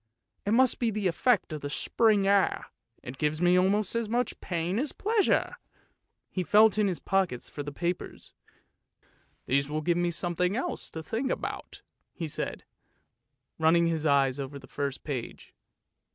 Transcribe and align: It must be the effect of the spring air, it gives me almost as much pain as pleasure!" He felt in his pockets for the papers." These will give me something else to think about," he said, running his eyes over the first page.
It 0.47 0.53
must 0.55 0.79
be 0.79 0.89
the 0.89 1.05
effect 1.07 1.53
of 1.53 1.61
the 1.61 1.69
spring 1.69 2.25
air, 2.27 2.65
it 3.03 3.19
gives 3.19 3.39
me 3.39 3.55
almost 3.55 3.93
as 3.95 4.09
much 4.09 4.41
pain 4.41 4.79
as 4.79 4.91
pleasure!" 4.93 5.57
He 6.31 6.41
felt 6.41 6.79
in 6.79 6.87
his 6.87 6.97
pockets 6.97 7.51
for 7.51 7.61
the 7.61 7.71
papers." 7.71 8.33
These 9.45 9.69
will 9.69 9.81
give 9.81 9.97
me 9.97 10.09
something 10.09 10.55
else 10.55 10.89
to 10.89 11.03
think 11.03 11.29
about," 11.29 11.83
he 12.15 12.27
said, 12.27 12.63
running 13.59 13.85
his 13.85 14.07
eyes 14.07 14.39
over 14.39 14.57
the 14.57 14.65
first 14.65 15.03
page. 15.03 15.53